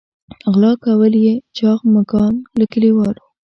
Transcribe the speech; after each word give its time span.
غلا 0.51 0.71
کول 0.83 1.13
یې 1.25 1.35
چاغ 1.57 1.79
مږان 1.93 2.33
له 2.59 2.65
کلیوالو. 2.71 3.23